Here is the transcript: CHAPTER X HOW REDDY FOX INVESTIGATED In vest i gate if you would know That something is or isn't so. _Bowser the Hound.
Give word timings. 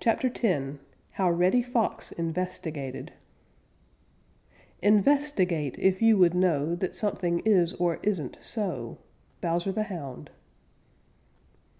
CHAPTER 0.00 0.26
X 0.26 0.78
HOW 1.12 1.30
REDDY 1.30 1.62
FOX 1.62 2.10
INVESTIGATED 2.10 3.12
In 4.82 5.00
vest 5.00 5.38
i 5.38 5.44
gate 5.44 5.76
if 5.78 6.02
you 6.02 6.18
would 6.18 6.34
know 6.34 6.74
That 6.74 6.96
something 6.96 7.38
is 7.44 7.74
or 7.74 8.00
isn't 8.02 8.36
so. 8.40 8.98
_Bowser 9.40 9.72
the 9.72 9.84
Hound. 9.84 10.30